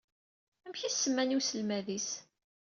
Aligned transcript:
Amek 0.65 0.81
i 0.83 0.89
s-semman 0.91 1.33
i 1.33 1.37
wselmad-is? 1.39 2.09